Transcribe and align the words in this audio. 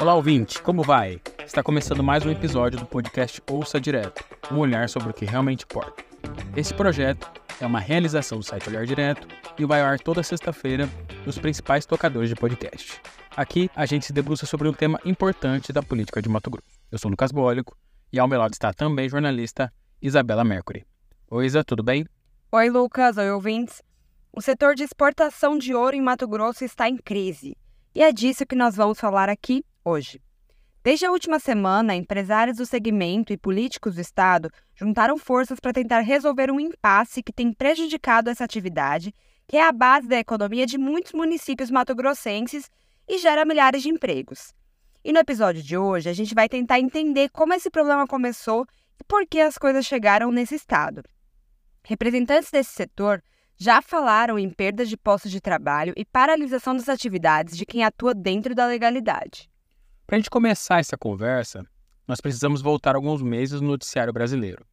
Olá, 0.00 0.14
ouvinte, 0.14 0.62
como 0.62 0.82
vai? 0.82 1.20
Está 1.44 1.62
começando 1.62 2.02
mais 2.02 2.24
um 2.24 2.30
episódio 2.30 2.80
do 2.80 2.86
podcast 2.86 3.42
Ouça 3.50 3.78
Direto 3.78 4.24
um 4.50 4.56
olhar 4.56 4.88
sobre 4.88 5.10
o 5.10 5.12
que 5.12 5.26
realmente 5.26 5.64
importa. 5.64 6.02
Esse 6.56 6.72
projeto 6.72 7.30
é 7.60 7.66
uma 7.66 7.80
realização 7.80 8.38
do 8.38 8.44
site 8.44 8.66
Olhar 8.70 8.86
Direto 8.86 9.28
e 9.58 9.64
vai 9.66 9.82
ao 9.82 9.88
ar 9.88 10.00
toda 10.00 10.22
sexta-feira 10.22 10.88
nos 11.26 11.38
principais 11.38 11.84
tocadores 11.84 12.30
de 12.30 12.34
podcast. 12.34 12.98
Aqui 13.36 13.70
a 13.76 13.84
gente 13.84 14.06
se 14.06 14.12
debruça 14.14 14.46
sobre 14.46 14.66
um 14.68 14.72
tema 14.72 14.98
importante 15.04 15.70
da 15.70 15.82
política 15.82 16.22
de 16.22 16.30
Mato 16.30 16.48
Grosso. 16.48 16.80
Eu 16.90 16.98
sou 16.98 17.10
Lucas 17.10 17.30
Bólico 17.30 17.76
e 18.10 18.18
ao 18.18 18.26
meu 18.26 18.38
lado 18.38 18.54
está 18.54 18.72
também 18.72 19.06
jornalista 19.06 19.70
Isabela 20.00 20.44
Mercury. 20.44 20.86
Oi, 21.30 21.44
Isa, 21.44 21.62
tudo 21.62 21.82
bem? 21.82 22.06
Oi, 22.50 22.70
Lucas. 22.70 23.18
Oi, 23.18 23.30
ouvintes. 23.30 23.82
O 24.32 24.40
setor 24.40 24.74
de 24.74 24.82
exportação 24.82 25.58
de 25.58 25.74
ouro 25.74 25.94
em 25.94 26.00
Mato 26.00 26.26
Grosso 26.26 26.64
está 26.64 26.88
em 26.88 26.96
crise. 26.96 27.54
E 27.94 28.02
é 28.02 28.10
disso 28.10 28.46
que 28.46 28.56
nós 28.56 28.76
vamos 28.76 28.98
falar 28.98 29.28
aqui 29.28 29.62
hoje. 29.84 30.20
Desde 30.82 31.04
a 31.04 31.10
última 31.10 31.38
semana, 31.38 31.94
empresários 31.94 32.56
do 32.56 32.64
segmento 32.64 33.32
e 33.32 33.36
políticos 33.36 33.96
do 33.96 34.00
Estado 34.00 34.50
juntaram 34.74 35.18
forças 35.18 35.60
para 35.60 35.74
tentar 35.74 36.00
resolver 36.00 36.50
um 36.50 36.58
impasse 36.58 37.22
que 37.22 37.32
tem 37.32 37.52
prejudicado 37.52 38.30
essa 38.30 38.44
atividade, 38.44 39.14
que 39.46 39.58
é 39.58 39.66
a 39.66 39.72
base 39.72 40.08
da 40.08 40.18
economia 40.18 40.64
de 40.64 40.78
muitos 40.78 41.12
municípios 41.12 41.70
matogrossenses 41.70 42.70
e 43.06 43.18
gera 43.18 43.44
milhares 43.44 43.82
de 43.82 43.90
empregos. 43.90 44.54
E 45.04 45.12
no 45.12 45.18
episódio 45.18 45.62
de 45.62 45.76
hoje, 45.76 46.08
a 46.08 46.12
gente 46.14 46.34
vai 46.34 46.48
tentar 46.48 46.80
entender 46.80 47.28
como 47.30 47.52
esse 47.52 47.68
problema 47.68 48.06
começou 48.06 48.66
e 48.98 49.04
por 49.04 49.26
que 49.26 49.40
as 49.40 49.58
coisas 49.58 49.84
chegaram 49.84 50.30
nesse 50.30 50.54
estado. 50.54 51.02
Representantes 51.84 52.50
desse 52.50 52.70
setor 52.70 53.22
já 53.58 53.82
falaram 53.82 54.38
em 54.38 54.48
perdas 54.48 54.88
de 54.88 54.96
postos 54.96 55.30
de 55.30 55.40
trabalho 55.42 55.92
e 55.94 56.06
paralisação 56.06 56.74
das 56.74 56.88
atividades 56.88 57.54
de 57.54 57.66
quem 57.66 57.84
atua 57.84 58.14
dentro 58.14 58.54
da 58.54 58.66
legalidade. 58.66 59.49
Para 60.10 60.16
a 60.16 60.18
gente 60.18 60.28
começar 60.28 60.80
essa 60.80 60.98
conversa, 60.98 61.64
nós 62.04 62.20
precisamos 62.20 62.60
voltar 62.60 62.96
alguns 62.96 63.22
meses 63.22 63.60
no 63.60 63.68
noticiário 63.68 64.12
brasileiro. 64.12 64.66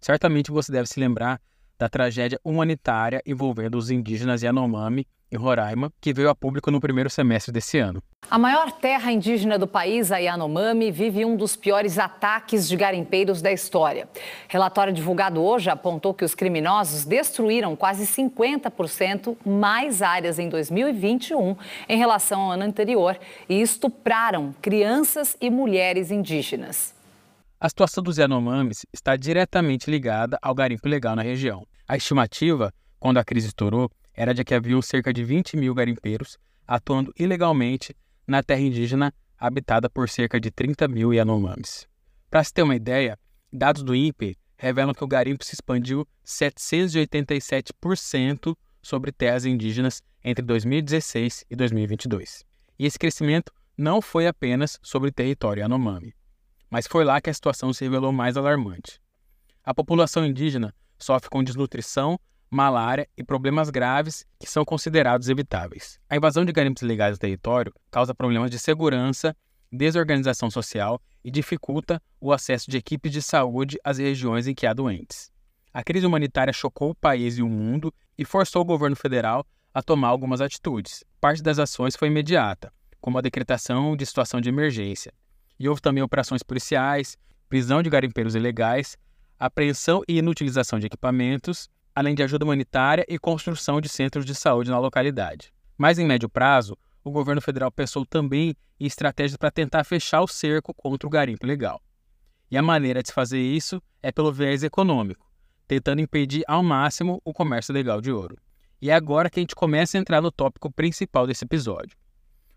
Certamente 0.00 0.50
você 0.50 0.72
deve 0.72 0.88
se 0.88 0.98
lembrar 0.98 1.38
da 1.78 1.86
tragédia 1.86 2.40
humanitária 2.42 3.20
envolvendo 3.26 3.76
os 3.76 3.90
indígenas 3.90 4.42
Yanomami 4.42 5.06
em 5.30 5.36
Roraima, 5.36 5.92
que 6.00 6.12
veio 6.12 6.28
a 6.28 6.34
público 6.34 6.70
no 6.70 6.80
primeiro 6.80 7.08
semestre 7.08 7.52
desse 7.52 7.78
ano. 7.78 8.02
A 8.30 8.38
maior 8.38 8.70
terra 8.72 9.10
indígena 9.10 9.58
do 9.58 9.66
país, 9.66 10.12
a 10.12 10.18
Yanomami, 10.18 10.90
vive 10.90 11.24
um 11.24 11.36
dos 11.36 11.56
piores 11.56 11.98
ataques 11.98 12.68
de 12.68 12.76
garimpeiros 12.76 13.40
da 13.40 13.50
história. 13.50 14.08
Relatório 14.48 14.92
divulgado 14.92 15.42
hoje 15.42 15.70
apontou 15.70 16.14
que 16.14 16.24
os 16.24 16.34
criminosos 16.34 17.04
destruíram 17.04 17.74
quase 17.74 18.06
50% 18.06 19.36
mais 19.44 20.02
áreas 20.02 20.38
em 20.38 20.48
2021 20.48 21.56
em 21.88 21.98
relação 21.98 22.42
ao 22.42 22.50
ano 22.52 22.64
anterior 22.64 23.18
e 23.48 23.60
estupraram 23.60 24.54
crianças 24.60 25.36
e 25.40 25.50
mulheres 25.50 26.10
indígenas. 26.10 26.94
A 27.58 27.68
situação 27.68 28.02
dos 28.02 28.16
Yanomamis 28.16 28.86
está 28.92 29.16
diretamente 29.16 29.90
ligada 29.90 30.38
ao 30.40 30.54
garimpo 30.54 30.88
ilegal 30.88 31.14
na 31.14 31.22
região. 31.22 31.66
A 31.86 31.96
estimativa, 31.96 32.72
quando 32.98 33.18
a 33.18 33.24
crise 33.24 33.48
estourou, 33.48 33.90
era 34.14 34.32
de 34.34 34.44
que 34.44 34.54
haviam 34.54 34.82
cerca 34.82 35.12
de 35.12 35.24
20 35.24 35.56
mil 35.56 35.74
garimpeiros 35.74 36.38
atuando 36.66 37.12
ilegalmente 37.18 37.96
na 38.26 38.42
terra 38.42 38.60
indígena 38.60 39.14
habitada 39.36 39.90
por 39.90 40.08
cerca 40.08 40.38
de 40.38 40.50
30 40.50 40.86
mil 40.86 41.12
Yanomamis. 41.12 41.88
Para 42.30 42.44
se 42.44 42.52
ter 42.52 42.62
uma 42.62 42.76
ideia, 42.76 43.18
dados 43.52 43.82
do 43.82 43.92
INPE 43.94 44.36
revelam 44.56 44.94
que 44.94 45.02
o 45.02 45.08
garimpo 45.08 45.44
se 45.44 45.54
expandiu 45.54 46.06
787% 46.24 48.56
sobre 48.82 49.10
terras 49.10 49.44
indígenas 49.44 50.00
entre 50.22 50.44
2016 50.44 51.46
e 51.50 51.56
2022. 51.56 52.44
E 52.78 52.86
esse 52.86 52.98
crescimento 52.98 53.52
não 53.76 54.02
foi 54.02 54.26
apenas 54.26 54.78
sobre 54.82 55.10
território 55.10 55.62
Yanomami, 55.62 56.14
mas 56.70 56.86
foi 56.86 57.02
lá 57.02 57.20
que 57.20 57.30
a 57.30 57.34
situação 57.34 57.72
se 57.72 57.84
revelou 57.84 58.12
mais 58.12 58.36
alarmante. 58.36 59.00
A 59.64 59.74
população 59.74 60.24
indígena 60.24 60.72
sofre 60.98 61.30
com 61.30 61.42
desnutrição 61.42 62.20
malária 62.50 63.08
e 63.16 63.22
problemas 63.22 63.70
graves 63.70 64.26
que 64.38 64.50
são 64.50 64.64
considerados 64.64 65.28
evitáveis. 65.28 66.00
A 66.08 66.16
invasão 66.16 66.44
de 66.44 66.52
garimpos 66.52 66.82
ilegais 66.82 67.16
do 67.16 67.20
território 67.20 67.72
causa 67.90 68.14
problemas 68.14 68.50
de 68.50 68.58
segurança, 68.58 69.36
desorganização 69.70 70.50
social 70.50 71.00
e 71.24 71.30
dificulta 71.30 72.02
o 72.20 72.32
acesso 72.32 72.68
de 72.68 72.76
equipes 72.76 73.12
de 73.12 73.22
saúde 73.22 73.78
às 73.84 73.98
regiões 73.98 74.48
em 74.48 74.54
que 74.54 74.66
há 74.66 74.72
doentes. 74.72 75.30
A 75.72 75.84
crise 75.84 76.04
humanitária 76.04 76.52
chocou 76.52 76.90
o 76.90 76.94
país 76.94 77.38
e 77.38 77.42
o 77.42 77.48
mundo 77.48 77.94
e 78.18 78.24
forçou 78.24 78.62
o 78.62 78.64
governo 78.64 78.96
federal 78.96 79.46
a 79.72 79.80
tomar 79.80 80.08
algumas 80.08 80.40
atitudes. 80.40 81.04
Parte 81.20 81.40
das 81.40 81.60
ações 81.60 81.94
foi 81.94 82.08
imediata, 82.08 82.72
como 83.00 83.16
a 83.16 83.20
decretação 83.20 83.96
de 83.96 84.04
situação 84.04 84.40
de 84.40 84.48
emergência. 84.48 85.12
E 85.56 85.68
houve 85.68 85.80
também 85.80 86.02
operações 86.02 86.42
policiais, 86.42 87.16
prisão 87.48 87.80
de 87.80 87.88
garimpeiros 87.88 88.34
ilegais, 88.34 88.96
apreensão 89.38 90.02
e 90.08 90.18
inutilização 90.18 90.80
de 90.80 90.86
equipamentos 90.86 91.68
além 92.00 92.14
de 92.14 92.22
ajuda 92.22 92.46
humanitária 92.46 93.04
e 93.06 93.18
construção 93.18 93.78
de 93.78 93.86
centros 93.86 94.24
de 94.24 94.34
saúde 94.34 94.70
na 94.70 94.78
localidade. 94.78 95.52
Mas 95.76 95.98
em 95.98 96.06
médio 96.06 96.30
prazo, 96.30 96.74
o 97.04 97.10
governo 97.10 97.42
federal 97.42 97.70
pensou 97.70 98.06
também 98.06 98.56
em 98.78 98.86
estratégias 98.86 99.36
para 99.36 99.50
tentar 99.50 99.84
fechar 99.84 100.22
o 100.22 100.26
cerco 100.26 100.72
contra 100.72 101.06
o 101.06 101.10
garimpo 101.10 101.46
legal. 101.46 101.78
E 102.50 102.56
a 102.56 102.62
maneira 102.62 103.02
de 103.02 103.12
fazer 103.12 103.38
isso 103.38 103.82
é 104.02 104.10
pelo 104.10 104.32
viés 104.32 104.62
econômico, 104.62 105.30
tentando 105.68 106.00
impedir 106.00 106.42
ao 106.48 106.62
máximo 106.62 107.20
o 107.22 107.34
comércio 107.34 107.74
legal 107.74 108.00
de 108.00 108.10
ouro. 108.10 108.38
E 108.80 108.88
é 108.88 108.94
agora 108.94 109.28
que 109.28 109.38
a 109.38 109.42
gente 109.42 109.54
começa 109.54 109.98
a 109.98 110.00
entrar 110.00 110.22
no 110.22 110.32
tópico 110.32 110.72
principal 110.72 111.26
desse 111.26 111.44
episódio. 111.44 111.98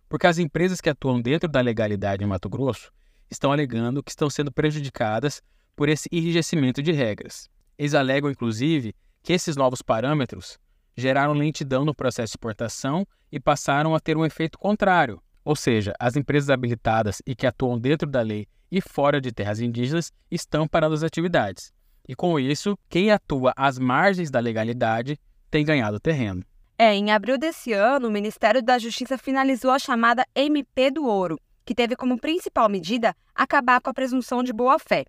Porque 0.08 0.26
as 0.26 0.38
empresas 0.38 0.80
que 0.80 0.90
atuam 0.90 1.22
dentro 1.22 1.50
da 1.50 1.60
legalidade 1.60 2.24
em 2.24 2.28
Mato 2.28 2.48
Grosso 2.48 2.94
estão 3.30 3.52
alegando 3.52 4.02
que 4.02 4.12
estão 4.12 4.30
sendo 4.30 4.54
prejudicadas 4.54 5.42
por 5.76 5.90
esse 5.90 6.08
enrijecimento 6.14 6.82
de 6.82 6.94
regras. 6.94 7.50
Eles 7.78 7.94
alegam, 7.94 8.32
inclusive, 8.32 8.96
que 9.24 9.32
esses 9.32 9.56
novos 9.56 9.82
parâmetros 9.82 10.60
geraram 10.96 11.34
lentidão 11.34 11.86
no 11.86 11.96
processo 11.96 12.32
de 12.32 12.38
exportação 12.38 13.08
e 13.32 13.40
passaram 13.40 13.96
a 13.96 14.00
ter 14.00 14.18
um 14.18 14.26
efeito 14.26 14.60
contrário, 14.60 15.20
ou 15.44 15.56
seja, 15.56 15.94
as 15.98 16.16
empresas 16.16 16.50
habilitadas 16.50 17.22
e 17.26 17.34
que 17.34 17.48
atuam 17.48 17.80
dentro 17.80 18.08
da 18.08 18.22
lei 18.22 18.46
e 18.70 18.82
fora 18.82 19.22
de 19.22 19.32
terras 19.32 19.60
indígenas 19.60 20.12
estão 20.30 20.68
parando 20.68 20.94
as 20.94 21.04
atividades. 21.04 21.72
E 22.08 22.14
com 22.14 22.38
isso, 22.38 22.78
quem 22.90 23.12
atua 23.12 23.54
às 23.56 23.80
margens 23.80 24.30
da 24.30 24.40
legalidade 24.40 25.18
tem 25.50 25.64
ganhado 25.64 26.00
terreno. 26.00 26.44
É, 26.78 26.94
em 26.94 27.12
abril 27.12 27.38
desse 27.38 27.72
ano, 27.72 28.10
o 28.10 28.12
Ministério 28.12 28.62
da 28.62 28.78
Justiça 28.78 29.18
finalizou 29.18 29.72
a 29.72 29.80
chamada 29.80 30.26
MP 30.36 30.92
do 30.92 31.06
Ouro, 31.06 31.40
que 31.64 31.74
teve 31.74 31.96
como 31.96 32.20
principal 32.20 32.68
medida 32.68 33.16
acabar 33.34 33.80
com 33.80 33.90
a 33.90 33.94
presunção 33.94 34.44
de 34.44 34.52
boa-fé. 34.52 35.06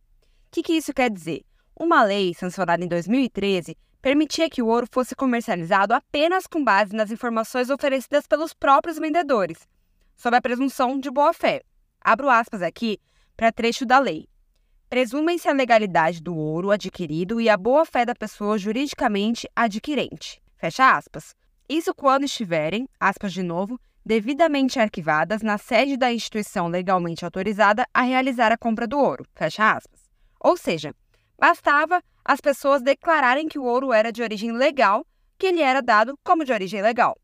O 0.47 0.51
que, 0.53 0.63
que 0.63 0.75
isso 0.75 0.95
quer 0.95 1.11
dizer? 1.11 1.43
Uma 1.75 2.05
lei 2.05 2.33
sancionada 2.33 2.85
em 2.85 2.89
2013 2.89 3.77
permitia 4.05 4.51
que 4.51 4.61
o 4.61 4.67
ouro 4.67 4.87
fosse 4.93 5.15
comercializado 5.15 5.95
apenas 5.95 6.47
com 6.47 6.63
base 6.63 6.95
nas 6.95 7.11
informações 7.11 7.71
oferecidas 7.71 8.27
pelos 8.27 8.53
próprios 8.53 8.99
vendedores, 8.99 9.67
sob 10.15 10.37
a 10.37 10.43
presunção 10.43 11.01
de 11.01 11.11
boa-fé. 11.11 11.63
Abro 12.03 12.29
aspas 12.29 12.61
aqui 12.61 12.99
para 13.35 13.51
trecho 13.51 13.87
da 13.87 13.99
lei. 13.99 14.29
Presumem-se 14.91 15.49
a 15.49 15.55
legalidade 15.55 16.23
do 16.23 16.37
ouro 16.37 16.71
adquirido 16.71 17.41
e 17.41 17.49
a 17.49 17.57
boa-fé 17.57 18.05
da 18.05 18.15
pessoa 18.15 18.59
juridicamente 18.59 19.49
adquirente. 19.57 20.39
Fecha 20.59 20.95
aspas. 20.95 21.35
Isso 21.67 21.95
quando 21.95 22.25
estiverem, 22.25 22.87
aspas 23.01 23.33
de 23.33 23.43
novo, 23.43 23.81
devidamente 24.05 24.79
arquivadas 24.79 25.41
na 25.41 25.57
sede 25.57 25.97
da 25.97 26.13
instituição 26.13 26.69
legalmente 26.69 27.25
autorizada 27.25 27.87
a 27.95 28.03
realizar 28.03 28.53
a 28.53 28.59
compra 28.59 28.87
do 28.87 28.99
ouro. 28.99 29.25
Fecha 29.35 29.73
aspas. 29.73 30.03
Ou 30.39 30.59
seja, 30.59 30.95
bastava 31.39 32.03
as 32.25 32.41
pessoas 32.41 32.83
declararem 32.83 33.49
que 33.49 33.59
o 33.59 33.65
ouro 33.65 33.93
era 33.93 34.11
de 34.11 34.23
origem 34.23 34.53
legal, 34.53 35.07
que 35.39 35.47
ele 35.47 35.61
era 35.61 35.83
dado 35.83 36.19
como 36.25 36.45
de 36.45 36.53
origem 36.53 36.81
legal. 36.81 37.17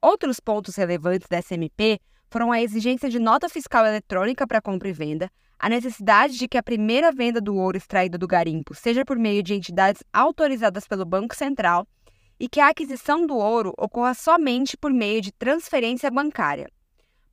Outros 0.00 0.38
pontos 0.38 0.76
relevantes 0.76 1.28
da 1.28 1.40
SMP 1.40 1.98
foram 2.30 2.52
a 2.52 2.60
exigência 2.60 3.08
de 3.08 3.18
nota 3.18 3.48
fiscal 3.48 3.86
eletrônica 3.86 4.46
para 4.46 4.60
compra 4.60 4.88
e 4.88 4.92
venda, 4.92 5.30
a 5.58 5.68
necessidade 5.68 6.36
de 6.36 6.46
que 6.46 6.58
a 6.58 6.62
primeira 6.62 7.10
venda 7.10 7.40
do 7.40 7.56
ouro 7.56 7.76
extraído 7.76 8.18
do 8.18 8.26
garimpo 8.26 8.74
seja 8.74 9.04
por 9.04 9.16
meio 9.16 9.42
de 9.42 9.54
entidades 9.54 10.02
autorizadas 10.12 10.86
pelo 10.86 11.04
Banco 11.04 11.34
Central 11.34 11.86
e 12.38 12.48
que 12.48 12.60
a 12.60 12.68
aquisição 12.68 13.26
do 13.26 13.36
ouro 13.36 13.72
ocorra 13.78 14.14
somente 14.14 14.76
por 14.76 14.92
meio 14.92 15.20
de 15.20 15.32
transferência 15.32 16.10
bancária. 16.10 16.68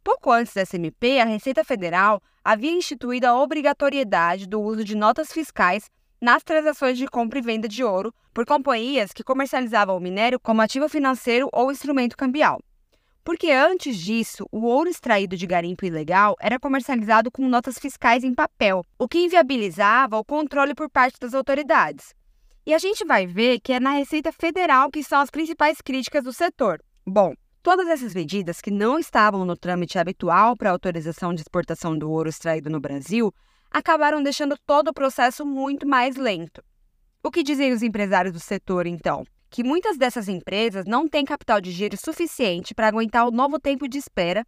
Pouco 0.03 0.31
antes 0.31 0.53
da 0.53 0.65
SMP, 0.65 1.19
a 1.19 1.25
Receita 1.25 1.63
Federal 1.63 2.21
havia 2.43 2.71
instituído 2.71 3.27
a 3.27 3.39
obrigatoriedade 3.39 4.47
do 4.47 4.61
uso 4.61 4.83
de 4.83 4.95
notas 4.95 5.31
fiscais 5.31 5.89
nas 6.21 6.43
transações 6.43 6.99
de 6.99 7.07
compra 7.07 7.39
e 7.39 7.41
venda 7.41 7.67
de 7.67 7.83
ouro 7.83 8.13
por 8.31 8.45
companhias 8.45 9.11
que 9.11 9.23
comercializavam 9.23 9.97
o 9.97 9.99
minério 9.99 10.39
como 10.39 10.61
ativo 10.61 10.87
financeiro 10.87 11.49
ou 11.51 11.71
instrumento 11.71 12.15
cambial. 12.15 12.61
Porque 13.23 13.51
antes 13.51 13.97
disso, 13.97 14.47
o 14.51 14.65
ouro 14.65 14.89
extraído 14.89 15.35
de 15.35 15.47
garimpo 15.47 15.85
ilegal 15.85 16.35
era 16.39 16.59
comercializado 16.59 17.31
com 17.31 17.47
notas 17.47 17.79
fiscais 17.79 18.23
em 18.23 18.33
papel, 18.33 18.85
o 18.99 19.07
que 19.07 19.19
inviabilizava 19.25 20.17
o 20.17 20.23
controle 20.23 20.75
por 20.75 20.89
parte 20.89 21.19
das 21.19 21.33
autoridades. 21.33 22.13
E 22.65 22.73
a 22.73 22.77
gente 22.77 23.03
vai 23.03 23.25
ver 23.25 23.59
que 23.59 23.73
é 23.73 23.79
na 23.79 23.91
Receita 23.91 24.31
Federal 24.31 24.91
que 24.91 25.03
são 25.03 25.19
as 25.19 25.31
principais 25.31 25.81
críticas 25.81 26.23
do 26.23 26.31
setor. 26.31 26.79
Bom, 27.05 27.33
Todas 27.63 27.87
essas 27.87 28.15
medidas 28.15 28.59
que 28.59 28.71
não 28.71 28.97
estavam 28.97 29.45
no 29.45 29.55
trâmite 29.55 29.99
habitual 29.99 30.57
para 30.57 30.71
autorização 30.71 31.31
de 31.31 31.41
exportação 31.41 31.95
do 31.95 32.09
ouro 32.09 32.27
extraído 32.27 32.71
no 32.71 32.79
Brasil 32.79 33.31
acabaram 33.71 34.21
deixando 34.21 34.57
todo 34.67 34.89
o 34.89 34.93
processo 34.93 35.45
muito 35.45 35.87
mais 35.87 36.17
lento. 36.17 36.61
O 37.23 37.31
que 37.31 37.41
dizem 37.41 37.71
os 37.71 37.81
empresários 37.81 38.33
do 38.33 38.39
setor, 38.39 38.85
então? 38.85 39.25
Que 39.49 39.63
muitas 39.63 39.97
dessas 39.97 40.27
empresas 40.27 40.85
não 40.85 41.07
têm 41.07 41.23
capital 41.23 41.61
de 41.61 41.71
giro 41.71 41.95
suficiente 41.97 42.75
para 42.75 42.87
aguentar 42.87 43.27
o 43.27 43.31
novo 43.31 43.59
tempo 43.59 43.87
de 43.87 43.97
espera 43.97 44.45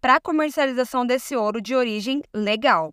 para 0.00 0.16
a 0.16 0.20
comercialização 0.20 1.06
desse 1.06 1.36
ouro 1.36 1.60
de 1.60 1.74
origem 1.74 2.22
legal. 2.34 2.92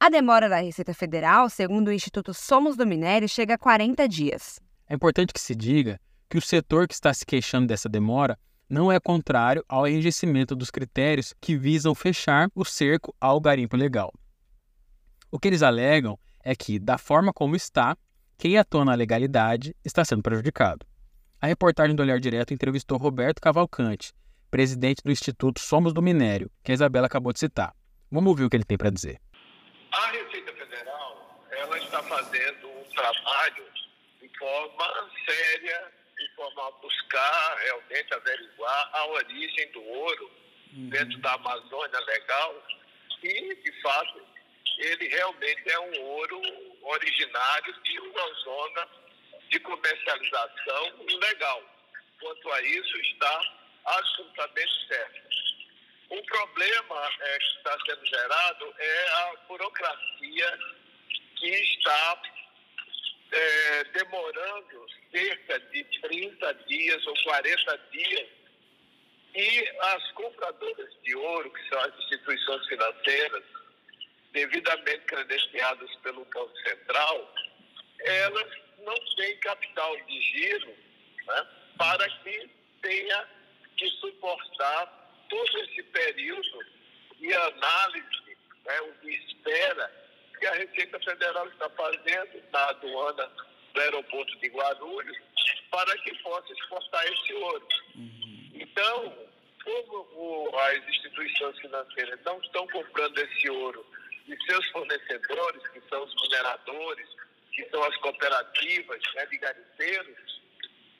A 0.00 0.08
demora 0.08 0.48
da 0.48 0.60
Receita 0.60 0.94
Federal, 0.94 1.50
segundo 1.50 1.88
o 1.88 1.92
Instituto 1.92 2.32
Somos 2.32 2.76
do 2.76 2.86
Minério, 2.86 3.28
chega 3.28 3.54
a 3.54 3.58
40 3.58 4.08
dias. 4.08 4.60
É 4.88 4.94
importante 4.94 5.32
que 5.32 5.40
se 5.40 5.54
diga 5.54 6.00
que 6.30 6.38
o 6.38 6.42
setor 6.42 6.86
que 6.86 6.94
está 6.94 7.12
se 7.12 7.26
queixando 7.26 7.66
dessa 7.66 7.88
demora 7.88 8.38
não 8.68 8.92
é 8.92 9.00
contrário 9.00 9.64
ao 9.68 9.88
enrijecimento 9.88 10.54
dos 10.54 10.70
critérios 10.70 11.34
que 11.40 11.56
visam 11.56 11.94
fechar 11.94 12.48
o 12.54 12.64
cerco 12.64 13.14
ao 13.20 13.40
garimpo 13.40 13.76
legal. 13.76 14.12
O 15.30 15.38
que 15.38 15.46
eles 15.46 15.62
alegam 15.62 16.18
é 16.42 16.56
que, 16.56 16.78
da 16.78 16.96
forma 16.96 17.34
como 17.34 17.54
está, 17.54 17.96
quem 18.38 18.56
atua 18.56 18.82
na 18.82 18.94
legalidade 18.94 19.76
está 19.84 20.02
sendo 20.02 20.22
prejudicado. 20.22 20.86
A 21.38 21.46
reportagem 21.46 21.94
do 21.94 22.02
Olhar 22.02 22.18
Direto 22.18 22.54
entrevistou 22.54 22.96
Roberto 22.96 23.38
Cavalcante, 23.38 24.14
presidente 24.50 25.02
do 25.04 25.12
Instituto 25.12 25.60
Somos 25.60 25.92
do 25.92 26.00
Minério, 26.00 26.50
que 26.64 26.72
a 26.72 26.74
Isabela 26.74 27.06
acabou 27.06 27.30
de 27.32 27.40
citar. 27.40 27.74
Vamos 28.10 28.30
ouvir 28.30 28.44
o 28.44 28.50
que 28.50 28.56
ele 28.56 28.64
tem 28.64 28.78
para 28.78 28.88
dizer. 28.88 29.20
A 29.92 30.10
Receita 30.12 30.50
Federal 30.54 31.38
ela 31.50 31.78
está 31.78 32.02
fazendo 32.04 32.68
um 32.68 32.84
trabalho 32.94 33.64
de 34.22 34.30
forma 34.38 35.10
séria, 35.26 35.92
de 36.16 36.34
forma 36.36 36.68
a 36.68 36.70
buscar 36.80 37.56
realmente 37.64 38.14
averiguar 38.14 38.90
a 38.94 39.06
origem 39.08 39.72
do 39.72 39.82
ouro 39.82 40.30
uhum. 40.72 40.88
dentro 40.88 41.18
da 41.18 41.34
Amazônia 41.34 42.00
legal 42.00 42.54
e, 43.22 43.54
de 43.62 43.82
fato, 43.82 44.27
ele 44.78 45.08
realmente 45.08 45.70
é 45.70 45.80
um 45.80 46.02
ouro 46.02 46.40
originário 46.82 47.74
de 47.82 48.00
uma 48.00 48.34
zona 48.34 48.88
de 49.48 49.60
comercialização 49.60 51.06
legal. 51.20 51.62
Quanto 52.20 52.52
a 52.52 52.62
isso, 52.62 52.96
está 52.98 53.40
absolutamente 53.84 54.86
certo. 54.88 55.28
O 56.10 56.22
problema 56.22 57.10
é, 57.20 57.38
que 57.38 57.46
está 57.56 57.76
sendo 57.86 58.06
gerado 58.06 58.74
é 58.78 59.08
a 59.08 59.36
burocracia 59.46 60.58
que 61.36 61.46
está 61.46 62.22
é, 63.32 63.84
demorando 63.84 64.86
cerca 65.12 65.60
de 65.60 65.84
30 65.84 66.54
dias 66.66 67.06
ou 67.06 67.14
40 67.24 67.78
dias 67.92 68.28
e 69.34 69.68
as 69.80 70.12
compradoras 70.12 70.90
de 71.02 71.14
ouro, 71.14 71.52
que 71.52 71.68
são 71.68 71.78
as 71.80 71.94
instituições 71.98 72.66
financeiras, 72.66 73.44
devidamente 74.32 75.04
credenciadas 75.06 75.94
pelo 75.96 76.24
Banco 76.26 76.56
Central, 76.58 77.34
elas 78.00 78.50
não 78.84 78.94
têm 79.16 79.36
capital 79.38 79.96
de 80.06 80.22
giro 80.22 80.74
né, 81.26 81.46
para 81.76 82.08
que 82.08 82.50
tenha 82.82 83.28
que 83.76 83.88
suportar 84.00 85.26
todo 85.28 85.58
esse 85.58 85.82
período 85.84 86.64
de 87.18 87.32
análise, 87.34 88.36
né, 88.64 88.80
de 89.02 89.14
espera 89.14 90.08
que 90.38 90.46
a 90.46 90.54
Receita 90.54 91.00
Federal 91.00 91.48
está 91.48 91.68
fazendo 91.70 92.42
na 92.52 92.68
aduana 92.68 93.30
do 93.74 93.80
aeroporto 93.80 94.38
de 94.38 94.48
Guarulhos 94.48 95.18
para 95.70 95.98
que 95.98 96.14
possa 96.22 96.52
exportar 96.52 97.06
esse 97.12 97.34
ouro. 97.34 97.68
Uhum. 97.96 98.50
Então, 98.54 99.28
como 99.64 100.58
as 100.58 100.88
instituições 100.88 101.58
financeiras 101.58 102.20
não 102.24 102.38
estão 102.40 102.66
comprando 102.68 103.18
esse 103.18 103.50
ouro 103.50 103.84
de 104.28 104.44
seus 104.44 104.66
fornecedores, 104.68 105.66
que 105.68 105.80
são 105.88 106.04
os 106.04 106.14
mineradores, 106.22 107.08
que 107.52 107.68
são 107.70 107.82
as 107.82 107.96
cooperativas 107.96 109.00
né, 109.14 109.26
de 109.26 109.38
garimpeiros. 109.38 110.40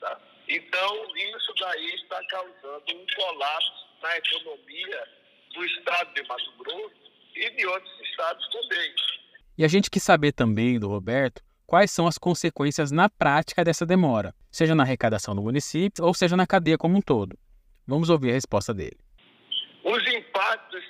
Tá? 0.01 0.19
Então, 0.47 1.15
isso 1.15 1.53
daí 1.59 1.95
está 1.95 2.21
causando 2.29 2.83
um 2.89 3.05
colapso 3.15 3.87
na 4.01 4.17
economia 4.17 5.07
do 5.53 5.65
estado 5.65 6.13
de 6.13 6.27
Mato 6.27 6.51
Grosso 6.57 7.11
e 7.35 7.49
de 7.51 7.65
outros 7.67 8.01
estados 8.01 8.49
também. 8.49 8.93
E 9.57 9.63
a 9.63 9.67
gente 9.67 9.91
quis 9.91 10.01
saber 10.01 10.31
também 10.31 10.79
do 10.79 10.87
Roberto 10.87 11.41
quais 11.67 11.91
são 11.91 12.07
as 12.07 12.17
consequências 12.17 12.91
na 12.91 13.09
prática 13.09 13.63
dessa 13.63 13.85
demora, 13.85 14.33
seja 14.49 14.73
na 14.73 14.83
arrecadação 14.83 15.35
do 15.35 15.41
município 15.41 16.03
ou 16.03 16.13
seja 16.15 16.35
na 16.35 16.47
cadeia 16.47 16.77
como 16.77 16.97
um 16.97 17.01
todo. 17.01 17.37
Vamos 17.85 18.09
ouvir 18.09 18.31
a 18.31 18.33
resposta 18.33 18.73
dele. 18.73 18.97
Os 19.83 20.07
impactos 20.13 20.83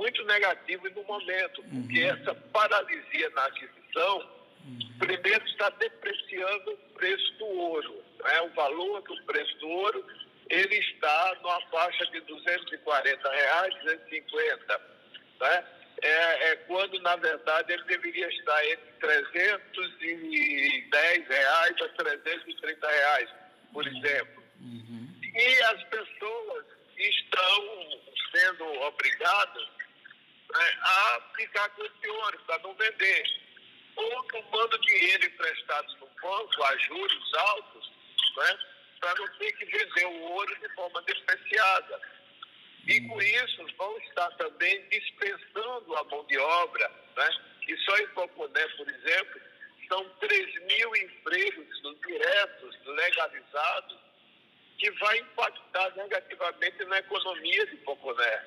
muito 0.00 0.24
negativo 0.24 0.88
no 0.88 1.04
momento, 1.04 1.62
porque 1.62 2.04
uhum. 2.04 2.10
essa 2.10 2.34
paralisia 2.34 3.28
na 3.30 3.44
aquisição, 3.44 4.18
uhum. 4.64 4.98
primeiro 4.98 5.46
está 5.46 5.68
depreciando 5.68 6.72
o 6.72 6.78
preço 6.94 7.34
do 7.34 7.44
ouro. 7.44 8.02
Né? 8.24 8.40
O 8.40 8.48
valor 8.54 9.02
do 9.02 9.22
preço 9.24 9.54
do 9.58 9.68
ouro 9.68 10.02
ele 10.48 10.76
está 10.76 11.36
numa 11.42 11.60
faixa 11.66 12.06
de 12.06 12.18
240 12.20 13.30
reais, 13.30 13.74
250. 13.74 14.80
Né? 15.38 15.66
É, 16.02 16.50
é, 16.50 16.56
quando, 16.66 16.98
na 17.02 17.16
verdade, 17.16 17.74
ele 17.74 17.84
deveria 17.84 18.26
estar 18.28 18.66
entre 18.68 18.90
310 19.00 21.28
reais 21.28 21.76
a 21.82 21.88
330 21.88 22.88
reais, 22.88 23.28
por 23.70 23.86
uhum. 23.86 23.98
exemplo. 23.98 24.42
Uhum. 24.60 25.14
E 25.22 25.62
as 25.64 25.84
pessoas 25.84 26.64
estão 26.96 28.00
sendo 28.32 28.64
obrigadas 28.82 29.79
né, 30.52 30.78
a 30.82 31.20
ficar 31.36 31.68
com 31.70 31.84
esse 31.84 32.08
ouro 32.08 32.38
para 32.46 32.58
não 32.58 32.74
vender. 32.74 33.24
Ou 33.96 34.22
tomando 34.24 34.78
dinheiro 34.80 35.26
emprestado 35.26 35.92
no 35.98 36.06
banco 36.22 36.64
a 36.64 36.76
juros 36.78 37.34
altos, 37.34 37.92
né, 38.36 38.58
para 39.00 39.14
não 39.14 39.28
ter 39.38 39.52
que 39.52 39.64
vender 39.64 40.06
o 40.06 40.22
ouro 40.22 40.56
de 40.60 40.68
forma 40.74 41.02
despreciada. 41.02 42.00
E 42.86 43.00
com 43.08 43.20
isso 43.20 43.66
vão 43.76 43.98
estar 43.98 44.30
também 44.36 44.88
dispensando 44.88 45.96
a 45.96 46.04
mão 46.04 46.24
de 46.26 46.38
obra, 46.38 46.90
né? 47.16 47.30
E 47.68 47.76
só 47.78 47.96
em 47.98 48.08
Poconé, 48.08 48.66
por 48.68 48.88
exemplo, 48.88 49.40
são 49.88 50.08
3 50.20 50.62
mil 50.66 50.96
empregos 50.96 51.70
diretos, 52.06 52.76
legalizados, 52.86 53.98
que 54.78 54.90
vai 54.92 55.18
impactar 55.18 55.94
negativamente 55.96 56.84
na 56.86 56.98
economia 56.98 57.66
de 57.66 57.76
Poconé. 57.78 58.44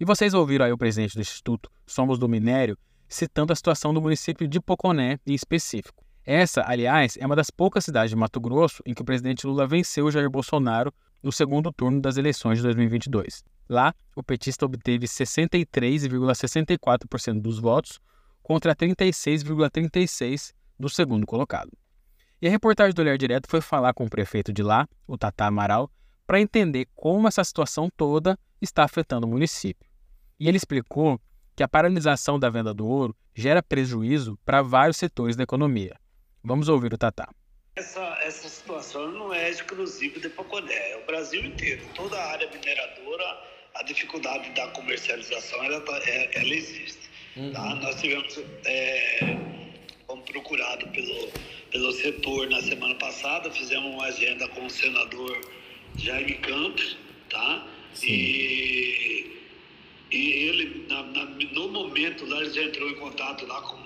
E 0.00 0.04
vocês 0.04 0.32
ouviram 0.32 0.64
aí 0.64 0.70
o 0.70 0.78
presidente 0.78 1.16
do 1.16 1.20
Instituto 1.20 1.68
Somos 1.84 2.20
do 2.20 2.28
Minério 2.28 2.78
citando 3.08 3.52
a 3.52 3.56
situação 3.56 3.92
do 3.92 4.00
município 4.00 4.46
de 4.46 4.60
Poconé 4.60 5.18
em 5.26 5.34
específico. 5.34 6.04
Essa, 6.24 6.62
aliás, 6.64 7.16
é 7.16 7.26
uma 7.26 7.34
das 7.34 7.50
poucas 7.50 7.84
cidades 7.84 8.10
de 8.10 8.16
Mato 8.16 8.38
Grosso 8.38 8.80
em 8.86 8.94
que 8.94 9.02
o 9.02 9.04
presidente 9.04 9.44
Lula 9.44 9.66
venceu 9.66 10.08
Jair 10.10 10.30
Bolsonaro 10.30 10.94
no 11.20 11.32
segundo 11.32 11.72
turno 11.72 12.00
das 12.00 12.16
eleições 12.16 12.58
de 12.58 12.64
2022. 12.64 13.42
Lá, 13.68 13.92
o 14.14 14.22
petista 14.22 14.64
obteve 14.66 15.06
63,64% 15.06 17.40
dos 17.40 17.58
votos 17.58 17.98
contra 18.40 18.76
36,36% 18.76 20.52
do 20.78 20.88
segundo 20.88 21.26
colocado. 21.26 21.72
E 22.40 22.46
a 22.46 22.50
reportagem 22.50 22.94
do 22.94 23.02
Olhar 23.02 23.18
Direto 23.18 23.48
foi 23.48 23.60
falar 23.60 23.92
com 23.94 24.04
o 24.04 24.10
prefeito 24.10 24.52
de 24.52 24.62
lá, 24.62 24.86
o 25.08 25.18
Tata 25.18 25.46
Amaral, 25.46 25.90
para 26.24 26.40
entender 26.40 26.86
como 26.94 27.26
essa 27.26 27.42
situação 27.42 27.90
toda 27.96 28.38
está 28.60 28.84
afetando 28.84 29.26
o 29.26 29.30
município. 29.30 29.87
E 30.38 30.48
ele 30.48 30.56
explicou 30.56 31.20
que 31.56 31.62
a 31.62 31.68
paralisação 31.68 32.38
da 32.38 32.48
venda 32.48 32.72
do 32.72 32.86
ouro 32.86 33.16
gera 33.34 33.62
prejuízo 33.62 34.38
para 34.44 34.62
vários 34.62 34.96
setores 34.96 35.34
da 35.34 35.42
economia. 35.42 35.96
Vamos 36.42 36.68
ouvir 36.68 36.92
o 36.92 36.98
Tatá. 36.98 37.28
Essa, 37.74 38.00
essa 38.22 38.48
situação 38.48 39.10
não 39.10 39.34
é 39.34 39.50
exclusiva 39.50 40.20
de 40.20 40.28
Poconé, 40.28 40.92
é 40.92 40.96
o 41.02 41.06
Brasil 41.06 41.44
inteiro. 41.44 41.82
Toda 41.94 42.16
a 42.16 42.30
área 42.30 42.48
mineradora, 42.50 43.42
a 43.74 43.82
dificuldade 43.82 44.50
da 44.50 44.68
comercialização, 44.68 45.62
ela, 45.64 45.80
tá, 45.80 46.00
é, 46.06 46.30
ela 46.40 46.54
existe. 46.54 47.08
Uhum. 47.36 47.52
Tá? 47.52 47.74
Nós 47.76 48.00
tivemos, 48.00 48.40
é, 48.64 49.36
como 50.06 50.22
procurado 50.22 50.88
pelo, 50.88 51.32
pelo 51.70 51.92
setor 51.92 52.48
na 52.48 52.60
semana 52.62 52.94
passada, 52.96 53.50
fizemos 53.50 53.94
uma 53.94 54.06
agenda 54.06 54.48
com 54.48 54.66
o 54.66 54.70
senador 54.70 55.40
Jaime 55.96 56.34
Campos, 56.34 56.96
tá? 57.28 57.66
Sim. 57.94 58.06
E 58.06 59.37
e 60.10 60.30
ele, 60.30 60.86
na, 60.88 61.02
na, 61.02 61.24
no 61.26 61.68
momento 61.68 62.24
lá, 62.26 62.40
ele 62.40 62.50
já 62.50 62.62
entrou 62.62 62.88
em 62.88 62.94
contato 62.94 63.46
lá 63.46 63.60
com, 63.60 63.78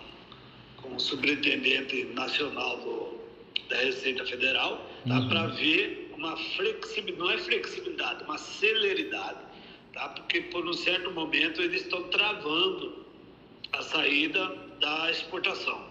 com 0.83 0.97
o 0.97 1.01
superintendente 1.01 2.05
nacional 2.15 2.79
do, 2.79 3.21
da 3.69 3.77
Receita 3.77 4.25
Federal, 4.25 4.89
tá? 5.07 5.19
Uhum. 5.19 5.29
para 5.29 5.47
ver 5.49 6.13
uma 6.17 6.37
flexibilidade, 6.37 7.19
não 7.19 7.31
é 7.31 7.39
flexibilidade, 7.39 8.25
uma 8.25 8.39
celeridade, 8.39 9.39
tá? 9.93 10.11
Porque 10.11 10.43
por 10.43 10.65
um 10.67 10.73
certo 10.73 11.11
momento 11.11 11.61
eles 11.61 11.83
estão 11.83 12.05
travando 12.05 13.05
a 13.73 13.83
saída 13.83 14.47
da 14.81 15.11
exportação. 15.11 15.91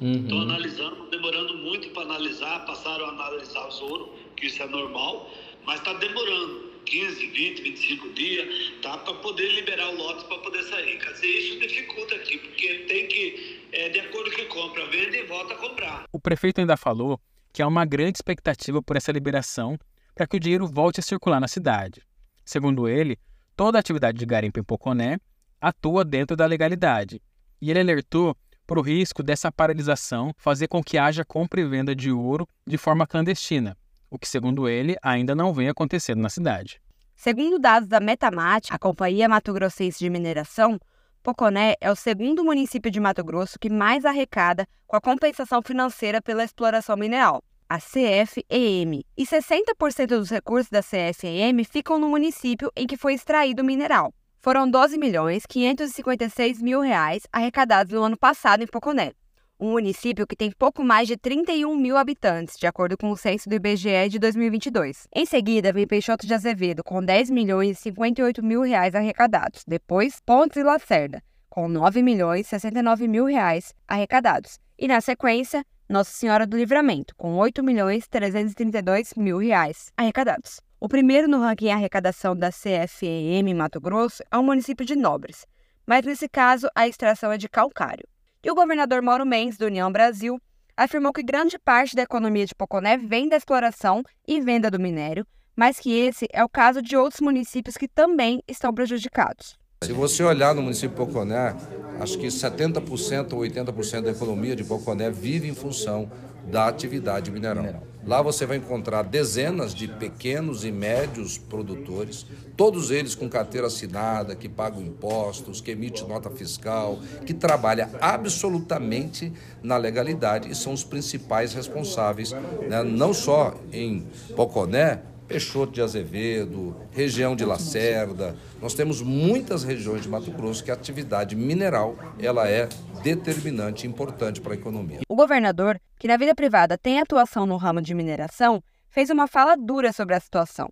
Estão 0.00 0.38
uhum. 0.38 0.44
analisando, 0.44 1.10
demorando 1.10 1.58
muito 1.58 1.90
para 1.90 2.04
analisar, 2.04 2.64
passaram 2.64 3.04
a 3.04 3.08
analisar 3.10 3.68
os 3.68 3.80
ouro, 3.82 4.14
que 4.36 4.46
isso 4.46 4.62
é 4.62 4.66
normal, 4.66 5.30
mas 5.66 5.80
está 5.80 5.92
demorando 5.94 6.69
15, 6.90 7.24
20, 7.24 7.62
25 7.62 8.12
dias, 8.14 8.48
tá? 8.82 8.98
Para 8.98 9.14
poder 9.14 9.48
liberar 9.52 9.90
o 9.90 9.96
lote 9.96 10.24
para 10.24 10.38
poder 10.38 10.64
sair. 10.64 10.98
Quer 10.98 11.12
dizer, 11.12 11.26
isso 11.28 11.60
dificulta 11.60 12.16
aqui, 12.16 12.36
porque 12.38 12.84
tem 12.88 13.06
que, 13.06 13.68
é, 13.72 13.88
de 13.90 14.00
acordo 14.00 14.28
com 14.30 14.36
que 14.36 14.44
compra, 14.46 14.84
vende 14.86 15.16
e 15.16 15.24
volta 15.24 15.54
a 15.54 15.56
comprar. 15.56 16.04
O 16.12 16.18
prefeito 16.18 16.60
ainda 16.60 16.76
falou 16.76 17.20
que 17.52 17.62
há 17.62 17.68
uma 17.68 17.84
grande 17.84 18.18
expectativa 18.18 18.82
por 18.82 18.96
essa 18.96 19.12
liberação 19.12 19.78
para 20.16 20.26
que 20.26 20.36
o 20.36 20.40
dinheiro 20.40 20.66
volte 20.66 20.98
a 20.98 21.02
circular 21.02 21.40
na 21.40 21.46
cidade. 21.46 22.02
Segundo 22.44 22.88
ele, 22.88 23.16
toda 23.56 23.78
a 23.78 23.80
atividade 23.80 24.18
de 24.18 24.26
garimpo 24.26 24.58
em 24.58 24.64
Poconé 24.64 25.20
atua 25.60 26.04
dentro 26.04 26.36
da 26.36 26.44
legalidade. 26.44 27.22
E 27.62 27.70
ele 27.70 27.78
alertou 27.78 28.36
para 28.66 28.80
o 28.80 28.82
risco 28.82 29.22
dessa 29.22 29.52
paralisação 29.52 30.32
fazer 30.36 30.66
com 30.66 30.82
que 30.82 30.98
haja 30.98 31.24
compra 31.24 31.60
e 31.60 31.64
venda 31.64 31.94
de 31.94 32.10
ouro 32.10 32.48
de 32.66 32.76
forma 32.76 33.06
clandestina, 33.06 33.76
o 34.10 34.18
que, 34.18 34.28
segundo 34.28 34.68
ele, 34.68 34.96
ainda 35.02 35.34
não 35.34 35.54
vem 35.54 35.68
acontecendo 35.68 36.20
na 36.20 36.28
cidade. 36.28 36.80
Segundo 37.14 37.58
dados 37.58 37.88
da 37.88 38.00
Metamat, 38.00 38.68
a 38.70 38.78
Companhia 38.78 39.28
Mato 39.28 39.52
Grossense 39.52 39.98
de 39.98 40.10
Mineração, 40.10 40.80
Poconé 41.22 41.74
é 41.80 41.90
o 41.90 41.94
segundo 41.94 42.42
município 42.42 42.90
de 42.90 42.98
Mato 42.98 43.22
Grosso 43.22 43.58
que 43.58 43.68
mais 43.68 44.06
arrecada 44.06 44.66
com 44.86 44.96
a 44.96 45.00
compensação 45.00 45.60
financeira 45.60 46.22
pela 46.22 46.42
exploração 46.42 46.96
mineral, 46.96 47.44
a 47.68 47.78
CFEM. 47.78 49.04
E 49.16 49.24
60% 49.26 50.06
dos 50.06 50.30
recursos 50.30 50.70
da 50.70 50.82
CFEM 50.82 51.62
ficam 51.64 51.98
no 51.98 52.08
município 52.08 52.72
em 52.74 52.86
que 52.86 52.96
foi 52.96 53.12
extraído 53.12 53.62
o 53.62 53.64
mineral. 53.66 54.14
Foram 54.38 54.68
12 54.68 54.96
milhões 54.96 55.44
556 55.46 56.62
mil 56.62 56.80
reais 56.80 57.24
arrecadados 57.30 57.92
no 57.92 58.02
ano 58.02 58.16
passado 58.16 58.62
em 58.62 58.66
Poconé, 58.66 59.12
um 59.60 59.72
município 59.72 60.26
que 60.26 60.34
tem 60.34 60.50
pouco 60.50 60.82
mais 60.82 61.06
de 61.06 61.16
31 61.16 61.76
mil 61.76 61.96
habitantes, 61.98 62.56
de 62.58 62.66
acordo 62.66 62.96
com 62.96 63.10
o 63.10 63.16
censo 63.16 63.48
do 63.48 63.54
IBGE 63.54 64.08
de 64.08 64.18
2022. 64.18 65.06
Em 65.14 65.26
seguida, 65.26 65.72
vem 65.72 65.86
Peixoto 65.86 66.26
de 66.26 66.32
Azevedo, 66.32 66.82
com 66.82 67.04
10 67.04 67.28
milhões 67.30 67.78
e 67.78 67.82
58 67.82 68.42
mil 68.42 68.62
reais 68.62 68.94
arrecadados. 68.94 69.62
Depois, 69.66 70.18
Pontes 70.24 70.56
e 70.56 70.62
Lacerda, 70.62 71.22
com 71.50 71.68
9 71.68 72.02
milhões 72.02 72.46
e 72.46 72.50
69 72.50 73.06
mil 73.06 73.26
reais 73.26 73.74
arrecadados. 73.86 74.58
E 74.78 74.88
na 74.88 75.00
sequência, 75.02 75.62
Nossa 75.86 76.12
Senhora 76.12 76.46
do 76.46 76.56
Livramento, 76.56 77.14
com 77.16 77.36
8 77.36 77.62
milhões 77.62 78.06
e 78.06 78.08
332 78.08 79.12
mil 79.14 79.36
reais 79.36 79.92
arrecadados. 79.94 80.60
O 80.80 80.88
primeiro 80.88 81.28
no 81.28 81.38
ranking 81.38 81.68
arrecadação 81.68 82.34
da 82.34 82.50
CFEM 82.50 83.52
Mato 83.52 83.78
Grosso 83.78 84.22
é 84.30 84.38
o 84.38 84.42
município 84.42 84.86
de 84.86 84.96
Nobres, 84.96 85.44
mas 85.86 86.06
nesse 86.06 86.26
caso 86.26 86.66
a 86.74 86.88
extração 86.88 87.30
é 87.30 87.36
de 87.36 87.50
calcário. 87.50 88.08
E 88.42 88.50
o 88.50 88.54
governador 88.54 89.02
Mauro 89.02 89.26
Mendes, 89.26 89.58
do 89.58 89.66
União 89.66 89.92
Brasil, 89.92 90.40
afirmou 90.74 91.12
que 91.12 91.22
grande 91.22 91.58
parte 91.58 91.94
da 91.94 92.00
economia 92.00 92.46
de 92.46 92.54
Poconé 92.54 92.96
vem 92.96 93.28
da 93.28 93.36
exploração 93.36 94.02
e 94.26 94.40
venda 94.40 94.70
do 94.70 94.80
minério, 94.80 95.26
mas 95.54 95.78
que 95.78 95.92
esse 95.92 96.26
é 96.32 96.42
o 96.42 96.48
caso 96.48 96.80
de 96.80 96.96
outros 96.96 97.20
municípios 97.20 97.76
que 97.76 97.86
também 97.86 98.42
estão 98.48 98.72
prejudicados. 98.72 99.58
Se 99.84 99.92
você 99.92 100.22
olhar 100.22 100.54
no 100.54 100.62
município 100.62 100.88
de 100.88 100.96
Poconé, 100.96 101.54
acho 102.00 102.18
que 102.18 102.28
70% 102.28 103.34
ou 103.34 103.40
80% 103.40 104.00
da 104.00 104.10
economia 104.10 104.56
de 104.56 104.64
Poconé 104.64 105.10
vive 105.10 105.46
em 105.46 105.54
função 105.54 106.10
da 106.44 106.68
atividade 106.68 107.30
mineral. 107.30 107.90
Lá 108.06 108.22
você 108.22 108.46
vai 108.46 108.56
encontrar 108.56 109.02
dezenas 109.02 109.74
de 109.74 109.86
pequenos 109.86 110.64
e 110.64 110.72
médios 110.72 111.36
produtores, 111.36 112.24
todos 112.56 112.90
eles 112.90 113.14
com 113.14 113.28
carteira 113.28 113.66
assinada, 113.66 114.34
que 114.34 114.48
pagam 114.48 114.80
impostos, 114.80 115.60
que 115.60 115.72
emite 115.72 116.02
nota 116.06 116.30
fiscal, 116.30 116.98
que 117.26 117.34
trabalha 117.34 117.90
absolutamente 118.00 119.32
na 119.62 119.76
legalidade 119.76 120.50
e 120.50 120.54
são 120.54 120.72
os 120.72 120.82
principais 120.82 121.52
responsáveis, 121.52 122.32
né, 122.32 122.82
não 122.82 123.12
só 123.12 123.54
em 123.70 124.06
Poconé, 124.34 125.02
Peixoto 125.30 125.74
de 125.74 125.80
Azevedo, 125.80 126.74
região 126.90 127.36
de 127.36 127.44
Lacerda. 127.44 128.34
Nós 128.60 128.74
temos 128.74 129.00
muitas 129.00 129.62
regiões 129.62 130.02
de 130.02 130.08
Mato 130.08 130.32
Grosso 130.32 130.64
que 130.64 130.72
a 130.72 130.74
atividade 130.74 131.36
mineral 131.36 131.96
ela 132.18 132.48
é 132.48 132.68
determinante 133.02 133.86
e 133.86 133.88
importante 133.90 134.40
para 134.40 134.52
a 134.52 134.56
economia. 134.56 135.00
O 135.08 135.16
governador, 135.16 135.80
que 135.98 136.08
na 136.08 136.16
vida 136.16 136.34
privada 136.34 136.78
tem 136.78 137.00
atuação 137.00 137.46
no 137.46 137.56
ramo 137.56 137.80
de 137.80 137.94
mineração, 137.94 138.62
fez 138.88 139.10
uma 139.10 139.26
fala 139.26 139.56
dura 139.56 139.92
sobre 139.92 140.14
a 140.14 140.20
situação. 140.20 140.68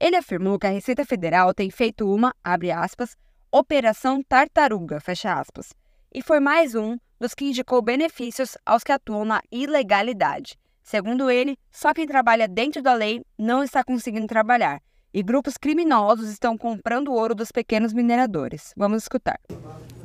Ele 0.00 0.16
afirmou 0.16 0.58
que 0.58 0.66
a 0.66 0.70
Receita 0.70 1.04
Federal 1.04 1.52
tem 1.52 1.70
feito 1.70 2.12
uma, 2.12 2.34
abre 2.42 2.70
aspas, 2.70 3.16
operação 3.50 4.22
tartaruga, 4.22 5.00
fecha 5.00 5.32
aspas, 5.34 5.72
e 6.14 6.22
foi 6.22 6.40
mais 6.40 6.74
um 6.74 6.96
dos 7.20 7.34
que 7.34 7.46
indicou 7.46 7.82
benefícios 7.82 8.56
aos 8.64 8.84
que 8.84 8.92
atuam 8.92 9.24
na 9.24 9.40
ilegalidade 9.50 10.56
Segundo 10.88 11.30
ele, 11.30 11.58
só 11.70 11.92
quem 11.92 12.06
trabalha 12.06 12.48
dentro 12.48 12.80
da 12.80 12.94
lei 12.94 13.22
não 13.38 13.62
está 13.62 13.84
conseguindo 13.84 14.26
trabalhar 14.26 14.80
e 15.12 15.22
grupos 15.22 15.58
criminosos 15.58 16.30
estão 16.30 16.56
comprando 16.56 17.12
ouro 17.12 17.34
dos 17.34 17.52
pequenos 17.52 17.92
mineradores. 17.92 18.72
Vamos 18.74 19.02
escutar. 19.02 19.38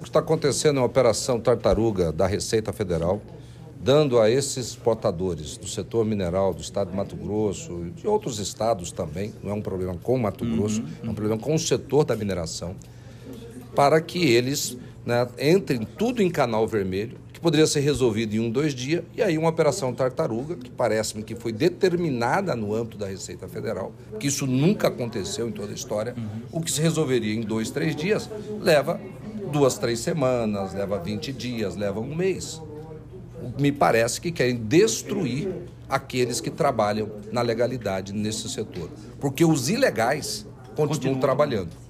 O 0.03 0.05
que 0.05 0.10
está 0.10 0.19
acontecendo 0.19 0.75
é 0.75 0.79
uma 0.81 0.86
operação 0.86 1.39
tartaruga 1.39 2.12
da 2.12 2.27
Receita 2.27 2.74
Federal, 2.74 3.22
dando 3.79 4.19
a 4.19 4.29
esses 4.29 4.72
exportadores 4.72 5.55
do 5.55 5.65
setor 5.65 6.03
mineral 6.03 6.53
do 6.53 6.62
estado 6.62 6.91
de 6.91 6.98
Mato 6.98 7.15
Grosso 7.15 7.86
e 7.88 7.91
de 7.91 8.05
outros 8.05 8.38
estados 8.38 8.91
também, 8.91 9.33
não 9.41 9.51
é 9.51 9.53
um 9.53 9.62
problema 9.62 9.95
com 9.95 10.17
Mato 10.17 10.43
uhum, 10.43 10.57
Grosso, 10.57 10.81
uhum. 10.81 11.07
é 11.07 11.10
um 11.10 11.13
problema 11.13 11.41
com 11.41 11.55
o 11.55 11.57
setor 11.57 12.03
da 12.03 12.17
mineração, 12.17 12.75
para 13.74 14.01
que 14.01 14.25
eles 14.25 14.77
né, 15.05 15.25
entrem 15.39 15.88
tudo 15.98 16.22
em 16.22 16.29
canal 16.29 16.67
vermelho 16.67 17.17
poderia 17.43 17.67
ser 17.67 17.81
resolvido 17.81 18.36
em 18.36 18.39
um, 18.39 18.50
dois 18.50 18.74
dias, 18.74 19.03
e 19.13 19.22
aí 19.22 19.38
uma 19.38 19.50
operação 19.50 19.93
tartaruga, 19.93 20.55
que 20.55 20.72
parece-me 20.72 21.22
que 21.24 21.36
foi 21.36 21.51
determinada 21.51 22.55
no 22.55 22.74
âmbito 22.74 22.98
da 22.98 23.07
Receita 23.07 23.50
Federal, 23.50 23.91
que 24.17 24.27
isso 24.27 24.48
nunca 24.48 24.88
aconteceu 24.88 25.50
em 25.50 25.51
toda 25.51 25.74
a 25.74 25.75
história, 25.75 26.15
uhum. 26.17 26.41
o 26.53 26.62
que 26.62 26.72
se 26.72 26.79
resolveria 26.79 27.36
em 27.36 27.41
dois, 27.41 27.69
três 27.69 27.98
dias, 27.98 28.29
leva 28.62 29.00
duas, 29.51 29.77
três 29.77 30.00
semanas, 30.00 30.73
leva 30.73 30.97
20 31.00 31.31
dias, 31.33 31.75
leva 31.75 32.00
um 32.00 32.15
mês. 32.15 32.62
Me 33.59 33.71
parece 33.71 34.21
que 34.21 34.31
querem 34.31 34.55
destruir 34.55 35.50
aqueles 35.89 36.39
que 36.39 36.50
trabalham 36.50 37.09
na 37.31 37.41
legalidade 37.41 38.13
nesse 38.13 38.50
setor. 38.50 38.89
Porque 39.19 39.43
os 39.43 39.69
ilegais 39.69 40.45
continuam 40.75 41.15
Continua. 41.15 41.19
trabalhando 41.19 41.83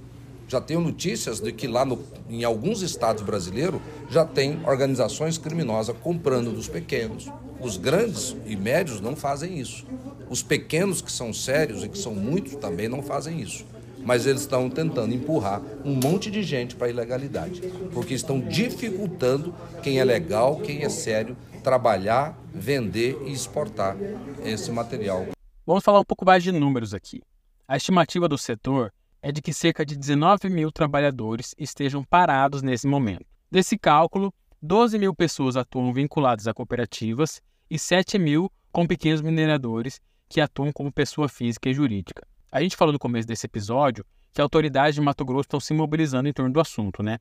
já 0.54 0.62
tenho 0.62 0.82
notícias 0.82 1.40
de 1.40 1.52
que 1.52 1.68
lá 1.68 1.84
no, 1.84 2.00
em 2.30 2.44
alguns 2.44 2.84
estados 2.84 3.24
brasileiros 3.24 3.82
já 4.08 4.24
tem 4.24 4.60
organizações 4.68 5.38
criminosas 5.38 5.96
comprando 6.02 6.52
dos 6.52 6.68
pequenos. 6.68 7.28
Os 7.60 7.76
grandes 7.76 8.36
e 8.46 8.56
médios 8.56 9.02
não 9.02 9.16
fazem 9.16 9.60
isso. 9.60 9.84
Os 10.30 10.44
pequenos, 10.44 11.02
que 11.02 11.12
são 11.12 11.34
sérios 11.34 11.84
e 11.84 11.90
que 11.90 11.98
são 11.98 12.14
muitos, 12.14 12.56
também 12.56 12.88
não 12.88 13.02
fazem 13.02 13.42
isso. 13.42 13.66
Mas 14.06 14.26
eles 14.26 14.42
estão 14.42 14.70
tentando 14.70 15.14
empurrar 15.14 15.62
um 15.84 15.94
monte 15.96 16.30
de 16.30 16.44
gente 16.44 16.76
para 16.76 16.88
a 16.88 16.90
ilegalidade, 16.90 17.62
porque 17.94 18.14
estão 18.14 18.40
dificultando 18.40 19.54
quem 19.82 20.00
é 20.00 20.04
legal, 20.04 20.58
quem 20.58 20.84
é 20.84 20.90
sério, 20.90 21.38
trabalhar, 21.64 22.38
vender 22.54 23.18
e 23.26 23.32
exportar 23.32 23.96
esse 24.44 24.72
material. 24.72 25.28
Vamos 25.66 25.84
falar 25.84 26.02
um 26.02 26.06
pouco 26.06 26.26
mais 26.26 26.44
de 26.44 26.52
números 26.52 26.94
aqui. 26.94 27.22
A 27.68 27.78
estimativa 27.78 28.28
do 28.28 28.38
setor 28.38 28.92
é 29.22 29.32
de 29.32 29.42
que 29.42 29.54
cerca 29.54 29.86
de 29.86 29.96
19 29.96 30.50
mil 30.50 30.70
trabalhadores 30.70 31.56
estejam 31.58 32.04
parados 32.04 32.62
nesse 32.62 32.86
momento. 32.86 33.26
Desse 33.50 33.78
cálculo, 33.78 34.34
12 34.62 35.00
mil 35.00 35.16
pessoas 35.16 35.56
atuam 35.56 35.94
vinculadas 35.94 36.48
a 36.48 36.54
cooperativas 36.54 37.42
e 37.70 37.80
7 37.80 38.20
mil 38.20 38.52
com 38.72 38.86
pequenos 38.86 39.22
mineradores 39.22 40.02
que 40.28 40.42
atuam 40.42 40.72
como 40.74 40.92
pessoa 40.92 41.30
física 41.30 41.70
e 41.70 41.74
jurídica. 41.74 42.28
A 42.54 42.62
gente 42.62 42.78
falou 42.78 42.94
no 42.94 43.00
começo 43.00 43.28
desse 43.28 43.48
episódio 43.48 44.06
que 44.32 44.40
autoridades 44.40 44.94
de 44.94 45.02
Mato 45.02 45.26
Grosso 45.26 45.48
estão 45.48 45.60
se 45.60 45.74
mobilizando 45.74 46.30
em 46.30 46.32
torno 46.32 46.54
do 46.54 46.60
assunto, 46.60 47.02
né? 47.02 47.18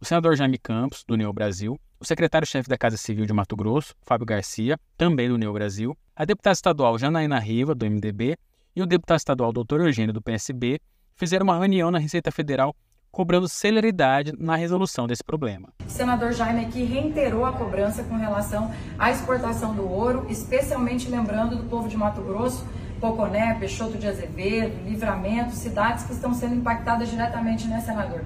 O 0.00 0.04
senador 0.04 0.36
Jaime 0.36 0.56
Campos, 0.56 1.02
do 1.04 1.16
Neo 1.16 1.32
Brasil, 1.32 1.76
o 1.98 2.04
secretário-chefe 2.04 2.68
da 2.68 2.78
Casa 2.78 2.96
Civil 2.96 3.26
de 3.26 3.32
Mato 3.32 3.56
Grosso, 3.56 3.96
Fábio 4.02 4.24
Garcia, 4.24 4.78
também 4.96 5.28
do 5.28 5.36
Neo 5.36 5.52
Brasil, 5.52 5.98
a 6.14 6.24
deputada 6.24 6.54
estadual 6.54 6.96
Janaína 6.96 7.40
Riva, 7.40 7.74
do 7.74 7.84
MDB, 7.86 8.36
e 8.76 8.80
o 8.80 8.86
deputado 8.86 9.18
estadual 9.18 9.52
Dr. 9.52 9.80
Eugênio, 9.80 10.12
do 10.12 10.22
PSB, 10.22 10.78
fizeram 11.16 11.42
uma 11.42 11.58
reunião 11.58 11.90
na 11.90 11.98
Receita 11.98 12.30
Federal 12.30 12.72
cobrando 13.10 13.48
celeridade 13.48 14.32
na 14.38 14.54
resolução 14.54 15.08
desse 15.08 15.24
problema. 15.24 15.72
O 15.84 15.90
senador 15.90 16.32
Jaime 16.32 16.66
aqui 16.66 16.84
reiterou 16.84 17.44
a 17.44 17.52
cobrança 17.52 18.04
com 18.04 18.14
relação 18.14 18.72
à 18.96 19.10
exportação 19.10 19.74
do 19.74 19.90
ouro, 19.90 20.24
especialmente 20.28 21.10
lembrando 21.10 21.56
do 21.56 21.64
povo 21.64 21.88
de 21.88 21.96
Mato 21.96 22.20
Grosso, 22.22 22.64
Poconé, 23.00 23.54
Peixoto 23.54 23.96
de 23.96 24.06
Azevedo, 24.06 24.84
Livramento, 24.84 25.52
cidades 25.52 26.04
que 26.04 26.12
estão 26.12 26.34
sendo 26.34 26.54
impactadas 26.54 27.08
diretamente, 27.08 27.66
né, 27.66 27.80
senador? 27.80 28.22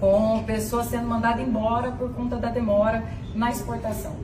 Com 0.00 0.42
pessoas 0.44 0.86
sendo 0.86 1.06
mandadas 1.06 1.46
embora 1.46 1.92
por 1.92 2.12
conta 2.12 2.36
da 2.36 2.48
demora 2.48 3.04
na 3.34 3.50
exportação. 3.50 4.16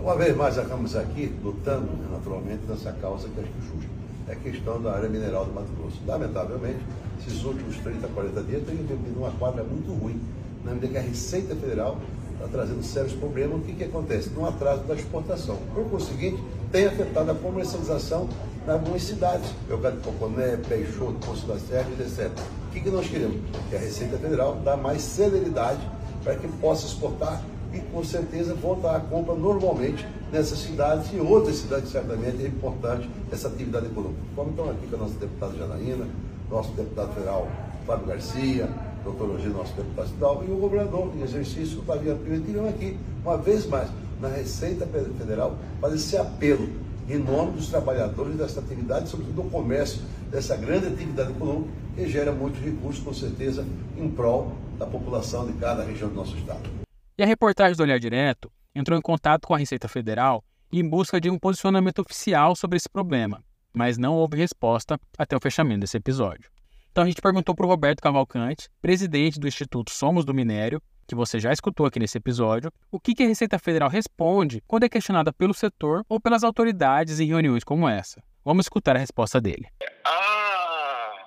Uma 0.00 0.14
vez 0.14 0.36
mais, 0.36 0.56
estamos 0.56 0.94
aqui 0.94 1.34
lutando, 1.42 1.88
naturalmente, 2.12 2.62
nessa 2.68 2.92
causa 2.92 3.28
que 3.28 3.40
acho 3.40 3.48
é 3.48 3.72
justa 3.72 3.96
é 4.28 4.32
a 4.32 4.36
questão 4.36 4.82
da 4.82 4.92
área 4.92 5.08
mineral 5.08 5.44
do 5.44 5.52
Mato 5.52 5.68
Grosso. 5.78 6.00
Lamentavelmente, 6.04 6.80
esses 7.20 7.44
últimos 7.44 7.76
30, 7.78 8.08
40 8.08 8.42
dias 8.42 8.62
tem 8.64 8.76
vivido 8.76 9.18
uma 9.18 9.30
quadra 9.30 9.62
muito 9.62 9.92
ruim, 9.92 10.20
na 10.64 10.72
medida 10.72 10.92
que 10.92 10.98
a 10.98 11.02
Receita 11.02 11.54
Federal 11.54 11.96
está 12.34 12.48
trazendo 12.48 12.82
sérios 12.82 13.12
problemas. 13.12 13.58
O 13.58 13.60
que, 13.60 13.72
que 13.72 13.84
acontece? 13.84 14.30
No 14.30 14.46
atraso 14.46 14.82
da 14.82 14.94
exportação. 14.94 15.56
Por 15.72 15.88
conseguinte, 15.88 16.42
tem 16.72 16.86
afetado 16.86 17.30
a 17.30 17.34
comercialização 17.34 18.28
nas 18.66 18.74
algumas 18.74 19.02
cidades, 19.02 19.48
Belgrado 19.68 19.96
de 19.96 20.02
Poconé, 20.02 20.56
Peixoto, 20.68 21.14
Poço 21.24 21.46
das 21.46 21.62
Serras, 21.62 22.00
etc. 22.00 22.30
O 22.68 22.72
que, 22.72 22.80
que 22.80 22.90
nós 22.90 23.06
queremos? 23.06 23.36
Que 23.70 23.76
a 23.76 23.78
Receita 23.78 24.18
Federal 24.18 24.56
dá 24.64 24.76
mais 24.76 25.02
celeridade 25.02 25.80
para 26.24 26.34
que 26.34 26.48
possa 26.48 26.86
exportar 26.86 27.40
e 27.72 27.78
com 27.78 28.02
certeza 28.02 28.54
voltar 28.54 28.96
a 28.96 29.00
compra 29.00 29.34
normalmente 29.34 30.06
nessas 30.32 30.58
cidades 30.58 31.12
e 31.12 31.20
outras 31.20 31.56
cidades 31.56 31.90
certamente 31.90 32.42
é 32.42 32.48
importante 32.48 33.08
essa 33.30 33.48
atividade 33.48 33.86
econômica. 33.86 34.20
Como 34.34 34.50
estão 34.50 34.70
aqui 34.70 34.86
com 34.88 34.96
a 34.96 34.98
nossa 34.98 35.14
deputada 35.14 35.56
Janaína, 35.56 36.06
nosso 36.50 36.72
deputado 36.72 37.14
federal 37.14 37.48
Fábio 37.86 38.06
Garcia, 38.06 38.68
doutor 39.04 39.28
Logino, 39.28 39.58
nosso 39.58 39.74
deputado 39.74 40.06
estadual, 40.06 40.44
e 40.46 40.50
o 40.50 40.56
governador 40.56 41.12
em 41.16 41.22
exercício, 41.22 41.82
Flaviano 41.82 42.18
Pimentel, 42.18 42.68
aqui, 42.68 42.98
uma 43.22 43.36
vez 43.36 43.64
mais, 43.66 43.88
na 44.20 44.28
Receita 44.28 44.86
Federal, 44.86 45.56
fazer 45.80 45.94
esse 45.94 46.16
apelo 46.16 46.68
em 47.08 47.18
nome 47.18 47.52
dos 47.52 47.68
trabalhadores 47.68 48.36
dessa 48.36 48.60
atividade, 48.60 49.08
sobretudo 49.08 49.42
do 49.42 49.50
comércio, 49.50 50.02
dessa 50.30 50.56
grande 50.56 50.88
atividade 50.88 51.30
econômica, 51.30 51.70
que 51.94 52.08
gera 52.08 52.32
muitos 52.32 52.60
recursos, 52.60 53.02
com 53.02 53.14
certeza, 53.14 53.64
em 53.96 54.10
prol 54.10 54.52
da 54.78 54.86
população 54.86 55.46
de 55.46 55.52
cada 55.54 55.84
região 55.84 56.08
do 56.08 56.14
nosso 56.14 56.36
estado. 56.36 56.68
E 57.16 57.22
a 57.22 57.26
reportagem 57.26 57.76
do 57.76 57.82
Olhar 57.82 57.98
Direto 57.98 58.50
entrou 58.74 58.98
em 58.98 59.02
contato 59.02 59.46
com 59.46 59.54
a 59.54 59.58
Receita 59.58 59.88
Federal 59.88 60.44
em 60.72 60.86
busca 60.86 61.20
de 61.20 61.30
um 61.30 61.38
posicionamento 61.38 62.00
oficial 62.00 62.54
sobre 62.56 62.76
esse 62.76 62.88
problema, 62.88 63.42
mas 63.72 63.96
não 63.96 64.14
houve 64.14 64.36
resposta 64.36 64.98
até 65.16 65.36
o 65.36 65.40
fechamento 65.40 65.80
desse 65.80 65.96
episódio. 65.96 66.50
Então 66.90 67.04
a 67.04 67.06
gente 67.06 67.22
perguntou 67.22 67.54
para 67.54 67.66
o 67.66 67.68
Roberto 67.68 68.00
Cavalcante, 68.00 68.68
presidente 68.82 69.38
do 69.38 69.46
Instituto 69.46 69.90
Somos 69.90 70.24
do 70.24 70.34
Minério, 70.34 70.82
que 71.06 71.14
você 71.14 71.38
já 71.38 71.52
escutou 71.52 71.86
aqui 71.86 71.98
nesse 71.98 72.18
episódio, 72.18 72.72
o 72.90 72.98
que, 72.98 73.22
a 73.22 73.26
Receita 73.26 73.58
Federal 73.58 73.88
responde 73.88 74.62
quando 74.66 74.84
é 74.84 74.88
questionada 74.88 75.32
pelo 75.32 75.54
setor 75.54 76.04
ou 76.08 76.20
pelas 76.20 76.42
autoridades 76.42 77.20
em 77.20 77.26
reuniões 77.26 77.64
como 77.64 77.88
essa. 77.88 78.22
Vamos 78.44 78.66
escutar 78.66 78.96
a 78.96 78.98
resposta 78.98 79.40
dele. 79.40 79.66
A 80.04 81.26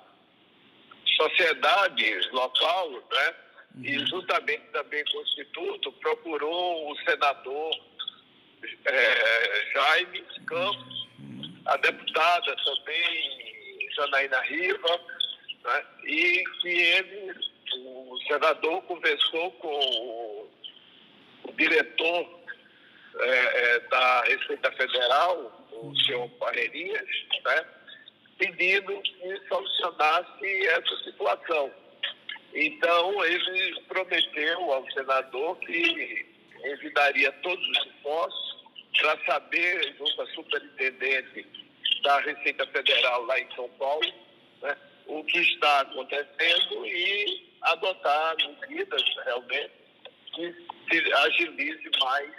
sociedade 1.16 2.28
local, 2.32 2.90
né, 2.90 3.34
uhum. 3.76 3.84
e 3.84 4.06
juntamente 4.06 4.64
também 4.72 5.04
com 5.04 5.18
o 5.18 5.22
Instituto, 5.22 5.92
procurou 5.92 6.92
o 6.92 6.96
senador 6.98 7.74
é, 8.86 9.72
Jaime 9.72 10.22
Campos, 10.46 11.08
a 11.66 11.76
deputada 11.76 12.56
também, 12.64 13.88
Janaína 13.96 14.40
Riva, 14.42 15.00
né, 15.64 15.84
e 16.04 16.44
que 16.60 16.68
ele 16.68 17.30
o 17.30 17.49
senador 18.30 18.82
conversou 18.82 19.50
com 19.52 19.68
o, 19.68 21.52
diretor 21.56 22.40
é, 23.18 23.28
é, 23.28 23.80
da 23.80 24.22
Receita 24.22 24.72
Federal, 24.72 25.66
o 25.72 25.94
senhor 25.96 26.28
Barreirinhas, 26.38 27.08
né, 27.44 27.66
pedindo 28.38 29.02
que 29.02 29.48
solucionasse 29.48 30.66
essa 30.68 30.96
situação. 31.04 31.70
Então, 32.54 33.24
ele 33.24 33.80
prometeu 33.88 34.72
ao 34.72 34.90
senador 34.92 35.58
que 35.58 36.26
enviaria 36.64 37.32
todos 37.42 37.68
os 37.68 37.86
esforços 37.86 38.64
para 38.98 39.18
saber, 39.26 39.94
junto 39.98 40.22
à 40.22 40.26
superintendente 40.28 41.46
da 42.02 42.20
Receita 42.20 42.66
Federal 42.68 43.24
lá 43.24 43.38
em 43.38 43.54
São 43.54 43.68
Paulo, 43.70 44.12
né, 44.62 44.76
o 45.06 45.22
que 45.24 45.38
está 45.38 45.80
acontecendo 45.80 46.86
e 46.86 47.49
adotar 47.62 48.36
medidas 48.36 49.02
realmente 49.24 49.72
que 50.34 51.12
agilize 51.14 51.90
mais 52.00 52.30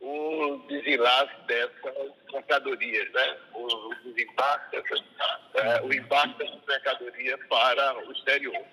o 0.00 0.58
desenlace 0.68 1.32
dessas 1.46 2.12
mercadorias, 2.32 3.10
né? 3.12 3.36
o, 3.54 3.64
o 3.64 3.94
desembarque, 4.04 4.76
é, 5.54 5.80
o 5.82 5.92
embarque 5.92 6.38
dessas 6.38 6.60
mercadorias 6.66 7.40
para 7.48 8.06
o 8.06 8.12
exterior. 8.12 8.64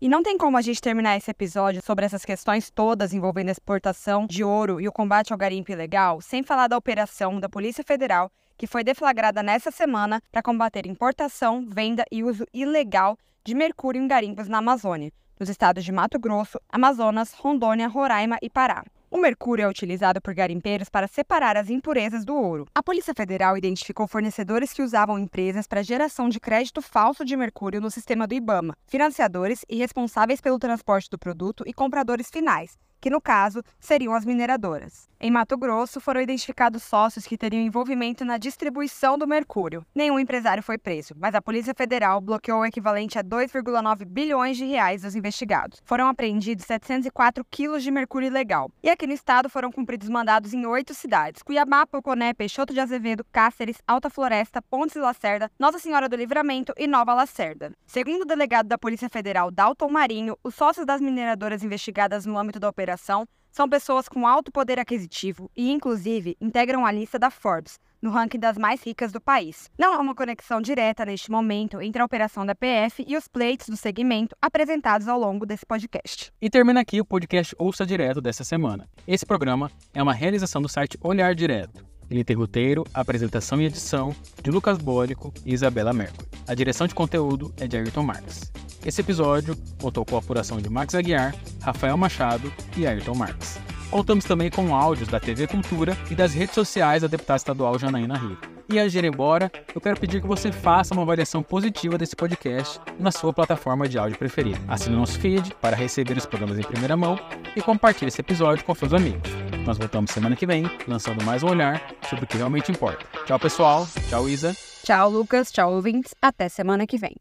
E 0.00 0.08
não 0.08 0.22
tem 0.22 0.38
como 0.38 0.56
a 0.56 0.62
gente 0.62 0.80
terminar 0.80 1.16
esse 1.16 1.30
episódio 1.30 1.82
sobre 1.84 2.06
essas 2.06 2.24
questões 2.24 2.70
todas 2.70 3.12
envolvendo 3.12 3.48
a 3.48 3.52
exportação 3.52 4.26
de 4.26 4.44
ouro 4.44 4.80
e 4.80 4.86
o 4.86 4.92
combate 4.92 5.32
ao 5.32 5.38
garimpo 5.38 5.72
ilegal 5.72 6.20
sem 6.20 6.44
falar 6.44 6.68
da 6.68 6.76
operação 6.76 7.40
da 7.40 7.48
Polícia 7.48 7.82
Federal 7.82 8.30
que 8.58 8.66
foi 8.66 8.82
deflagrada 8.82 9.42
nessa 9.42 9.70
semana 9.70 10.20
para 10.32 10.42
combater 10.42 10.84
importação, 10.84 11.64
venda 11.66 12.04
e 12.10 12.24
uso 12.24 12.44
ilegal 12.52 13.16
de 13.44 13.54
mercúrio 13.54 14.02
em 14.02 14.08
garimpos 14.08 14.48
na 14.48 14.58
Amazônia, 14.58 15.12
nos 15.38 15.48
estados 15.48 15.84
de 15.84 15.92
Mato 15.92 16.18
Grosso, 16.18 16.58
Amazonas, 16.68 17.32
Rondônia, 17.32 17.86
Roraima 17.86 18.36
e 18.42 18.50
Pará. 18.50 18.84
O 19.10 19.16
mercúrio 19.16 19.62
é 19.62 19.68
utilizado 19.68 20.20
por 20.20 20.34
garimpeiros 20.34 20.90
para 20.90 21.08
separar 21.08 21.56
as 21.56 21.70
impurezas 21.70 22.26
do 22.26 22.34
ouro. 22.34 22.66
A 22.74 22.82
Polícia 22.82 23.14
Federal 23.14 23.56
identificou 23.56 24.06
fornecedores 24.06 24.74
que 24.74 24.82
usavam 24.82 25.18
empresas 25.18 25.66
para 25.66 25.82
geração 25.82 26.28
de 26.28 26.38
crédito 26.38 26.82
falso 26.82 27.24
de 27.24 27.34
mercúrio 27.34 27.80
no 27.80 27.90
sistema 27.90 28.26
do 28.26 28.34
IBAMA, 28.34 28.76
financiadores 28.86 29.64
e 29.66 29.76
responsáveis 29.76 30.42
pelo 30.42 30.58
transporte 30.58 31.08
do 31.08 31.18
produto 31.18 31.64
e 31.66 31.72
compradores 31.72 32.28
finais, 32.28 32.76
que 33.00 33.10
no 33.10 33.20
caso 33.20 33.62
seriam 33.78 34.14
as 34.14 34.24
mineradoras. 34.24 35.08
Em 35.20 35.32
Mato 35.32 35.56
Grosso, 35.56 36.00
foram 36.00 36.20
identificados 36.20 36.84
sócios 36.84 37.26
que 37.26 37.36
teriam 37.36 37.60
envolvimento 37.60 38.24
na 38.24 38.38
distribuição 38.38 39.18
do 39.18 39.26
mercúrio. 39.26 39.84
Nenhum 39.92 40.18
empresário 40.18 40.62
foi 40.62 40.78
preso, 40.78 41.12
mas 41.18 41.34
a 41.34 41.42
Polícia 41.42 41.74
Federal 41.74 42.20
bloqueou 42.20 42.60
o 42.60 42.64
equivalente 42.64 43.18
a 43.18 43.24
2,9 43.24 44.04
bilhões 44.04 44.56
de 44.56 44.64
reais 44.64 45.02
dos 45.02 45.16
investigados. 45.16 45.80
Foram 45.84 46.06
apreendidos 46.06 46.64
704 46.66 47.44
quilos 47.50 47.82
de 47.82 47.90
mercúrio 47.90 48.28
ilegal. 48.28 48.70
E 48.80 48.88
aqui 48.88 49.08
no 49.08 49.12
estado 49.12 49.48
foram 49.48 49.72
cumpridos 49.72 50.08
mandados 50.08 50.54
em 50.54 50.64
oito 50.66 50.94
cidades: 50.94 51.42
Cuiabá, 51.42 51.84
Poconé, 51.84 52.32
Peixoto 52.32 52.72
de 52.72 52.78
Azevedo, 52.78 53.26
Cáceres, 53.32 53.78
Alta 53.88 54.08
Floresta, 54.08 54.62
Pontes 54.62 54.94
e 54.94 55.00
Lacerda, 55.00 55.50
Nossa 55.58 55.80
Senhora 55.80 56.08
do 56.08 56.14
Livramento 56.14 56.72
e 56.76 56.86
Nova 56.86 57.12
Lacerda. 57.12 57.72
Segundo 57.86 58.22
o 58.22 58.26
delegado 58.26 58.68
da 58.68 58.78
Polícia 58.78 59.08
Federal, 59.08 59.50
Dalton 59.50 59.88
Marinho, 59.88 60.38
os 60.44 60.54
sócios 60.54 60.86
das 60.86 61.00
mineradoras 61.00 61.64
investigadas 61.64 62.24
no 62.24 62.38
âmbito 62.38 62.60
da 62.60 62.68
operação 62.68 62.87
são 62.96 63.68
pessoas 63.68 64.08
com 64.08 64.26
alto 64.26 64.52
poder 64.52 64.78
aquisitivo 64.78 65.50
e, 65.56 65.70
inclusive, 65.70 66.36
integram 66.40 66.86
a 66.86 66.92
lista 66.92 67.18
da 67.18 67.30
Forbes, 67.30 67.78
no 68.00 68.10
ranking 68.10 68.38
das 68.38 68.56
mais 68.56 68.82
ricas 68.82 69.10
do 69.10 69.20
país. 69.20 69.68
Não 69.76 69.94
há 69.94 69.98
uma 69.98 70.14
conexão 70.14 70.60
direta 70.60 71.04
neste 71.04 71.30
momento 71.30 71.80
entre 71.80 72.00
a 72.00 72.04
operação 72.04 72.46
da 72.46 72.54
PF 72.54 73.04
e 73.06 73.16
os 73.16 73.26
pleitos 73.26 73.68
do 73.68 73.76
segmento 73.76 74.36
apresentados 74.40 75.08
ao 75.08 75.18
longo 75.18 75.44
desse 75.44 75.66
podcast. 75.66 76.32
E 76.40 76.48
termina 76.48 76.80
aqui 76.80 77.00
o 77.00 77.04
podcast 77.04 77.54
Ouça 77.58 77.84
Direto 77.84 78.20
dessa 78.20 78.44
semana. 78.44 78.88
Esse 79.06 79.26
programa 79.26 79.70
é 79.92 80.02
uma 80.02 80.14
realização 80.14 80.62
do 80.62 80.68
site 80.68 80.96
Olhar 81.02 81.34
Direto. 81.34 81.84
Ele 82.10 82.24
tem 82.24 82.36
roteiro, 82.36 82.84
apresentação 82.94 83.60
e 83.60 83.66
edição 83.66 84.14
de 84.42 84.50
Lucas 84.50 84.78
Bólico 84.78 85.32
e 85.44 85.52
Isabela 85.52 85.92
Mercury. 85.92 86.26
A 86.46 86.54
direção 86.54 86.86
de 86.86 86.94
conteúdo 86.94 87.52
é 87.58 87.66
de 87.66 87.76
Ayrton 87.76 88.02
Marques. 88.02 88.50
Esse 88.88 89.02
episódio 89.02 89.54
contou 89.78 90.02
com 90.02 90.16
a 90.16 90.18
apuração 90.18 90.56
de 90.56 90.70
Max 90.70 90.94
Aguiar, 90.94 91.34
Rafael 91.60 91.94
Machado 91.94 92.50
e 92.74 92.86
Ayrton 92.86 93.14
Marques. 93.14 93.60
Contamos 93.90 94.24
também 94.24 94.50
com 94.50 94.74
áudios 94.74 95.10
da 95.10 95.20
TV 95.20 95.46
Cultura 95.46 95.94
e 96.10 96.14
das 96.14 96.32
redes 96.32 96.54
sociais 96.54 97.02
da 97.02 97.08
deputada 97.08 97.36
estadual 97.36 97.78
Janaína 97.78 98.16
Rio. 98.16 98.38
E 98.66 98.78
antes 98.78 98.92
de 98.92 98.98
ir 98.98 99.04
embora, 99.04 99.52
eu 99.74 99.80
quero 99.80 100.00
pedir 100.00 100.22
que 100.22 100.26
você 100.26 100.50
faça 100.50 100.94
uma 100.94 101.02
avaliação 101.02 101.42
positiva 101.42 101.98
desse 101.98 102.16
podcast 102.16 102.80
na 102.98 103.10
sua 103.12 103.30
plataforma 103.30 103.86
de 103.86 103.98
áudio 103.98 104.16
preferida. 104.16 104.58
Assine 104.66 104.96
o 104.96 105.00
nosso 105.00 105.20
feed 105.20 105.54
para 105.60 105.76
receber 105.76 106.16
os 106.16 106.24
programas 106.24 106.58
em 106.58 106.62
primeira 106.62 106.96
mão 106.96 107.20
e 107.54 107.60
compartilhe 107.60 108.08
esse 108.08 108.22
episódio 108.22 108.64
com 108.64 108.74
seus 108.74 108.94
amigos. 108.94 109.30
Nós 109.66 109.76
voltamos 109.76 110.12
semana 110.12 110.34
que 110.34 110.46
vem, 110.46 110.64
lançando 110.86 111.22
mais 111.22 111.42
um 111.42 111.48
olhar 111.48 111.94
sobre 112.08 112.24
o 112.24 112.26
que 112.26 112.38
realmente 112.38 112.72
importa. 112.72 113.04
Tchau, 113.26 113.38
pessoal. 113.38 113.86
Tchau, 114.08 114.26
Isa. 114.26 114.56
Tchau, 114.82 115.10
Lucas. 115.10 115.52
Tchau, 115.52 115.74
ouvintes. 115.74 116.14
Até 116.22 116.48
semana 116.48 116.86
que 116.86 116.96
vem. 116.96 117.18